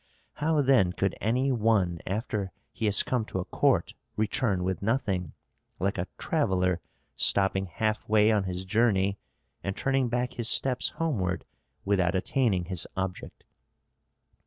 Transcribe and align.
How, 0.33 0.63
then, 0.63 0.93
could 0.93 1.15
any 1.21 1.51
one 1.51 1.99
after 2.07 2.51
he 2.71 2.87
has 2.87 3.03
come 3.03 3.23
to 3.25 3.39
a 3.39 3.45
court 3.45 3.93
return 4.17 4.63
with 4.63 4.81
nothing, 4.81 5.33
like 5.77 5.99
a 5.99 6.07
traveller 6.17 6.81
stopping 7.15 7.67
half 7.67 8.09
way 8.09 8.31
on 8.31 8.45
his 8.45 8.65
journey 8.65 9.19
and 9.63 9.77
turning 9.77 10.09
back 10.09 10.33
his 10.33 10.49
steps 10.49 10.89
homeward 10.97 11.45
without 11.85 12.15
attaining 12.15 12.65
his 12.65 12.87
object?" 12.97 13.43